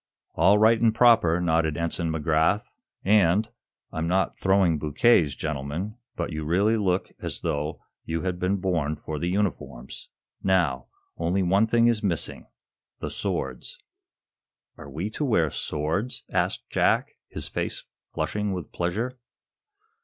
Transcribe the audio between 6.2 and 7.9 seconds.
you really look as though